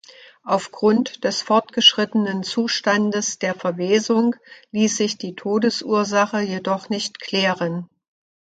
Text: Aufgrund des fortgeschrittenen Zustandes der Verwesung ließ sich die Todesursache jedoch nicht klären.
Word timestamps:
Aufgrund 0.43 1.23
des 1.25 1.43
fortgeschrittenen 1.43 2.41
Zustandes 2.41 3.37
der 3.37 3.53
Verwesung 3.53 4.35
ließ 4.71 4.97
sich 4.97 5.19
die 5.19 5.35
Todesursache 5.35 6.39
jedoch 6.39 6.89
nicht 6.89 7.19
klären. 7.19 7.87